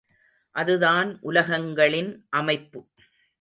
[0.55, 2.11] அதுதான் உலகங்களின்
[2.29, 2.81] அமைப்பு.